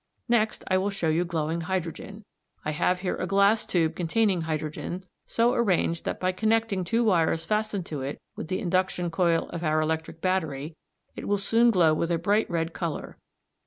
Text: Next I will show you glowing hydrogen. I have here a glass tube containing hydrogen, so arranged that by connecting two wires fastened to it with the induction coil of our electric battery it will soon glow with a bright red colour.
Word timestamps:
Next 0.27 0.63
I 0.67 0.79
will 0.79 0.89
show 0.89 1.09
you 1.09 1.23
glowing 1.25 1.61
hydrogen. 1.61 2.23
I 2.65 2.71
have 2.71 3.01
here 3.01 3.17
a 3.17 3.27
glass 3.27 3.67
tube 3.67 3.95
containing 3.95 4.41
hydrogen, 4.41 5.05
so 5.27 5.53
arranged 5.53 6.05
that 6.05 6.19
by 6.19 6.31
connecting 6.31 6.83
two 6.83 7.03
wires 7.03 7.45
fastened 7.45 7.85
to 7.85 8.01
it 8.01 8.19
with 8.35 8.47
the 8.47 8.61
induction 8.61 9.11
coil 9.11 9.47
of 9.49 9.63
our 9.63 9.79
electric 9.79 10.19
battery 10.19 10.75
it 11.15 11.27
will 11.27 11.37
soon 11.37 11.69
glow 11.69 11.93
with 11.93 12.09
a 12.09 12.17
bright 12.17 12.49
red 12.49 12.73
colour. 12.73 13.19